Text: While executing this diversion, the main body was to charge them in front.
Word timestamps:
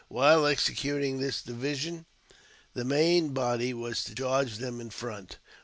While 0.07 0.47
executing 0.47 1.19
this 1.19 1.43
diversion, 1.43 2.07
the 2.73 2.83
main 2.83 3.35
body 3.35 3.71
was 3.71 4.03
to 4.05 4.15
charge 4.15 4.55
them 4.57 4.81
in 4.81 4.89
front. 4.89 5.37